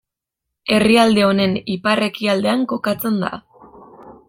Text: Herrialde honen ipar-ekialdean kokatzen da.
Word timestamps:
Herrialde 0.77 1.25
honen 1.27 1.53
ipar-ekialdean 1.75 2.65
kokatzen 2.73 3.23
da. 3.27 3.31